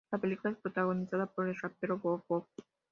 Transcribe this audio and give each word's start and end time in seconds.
La 0.11 0.17
película 0.17 0.49
es 0.51 0.57
protagonizada 0.59 1.27
por 1.27 1.47
el 1.47 1.55
rapero 1.61 1.99
Bow 1.99 2.23
Wow. 2.27 2.47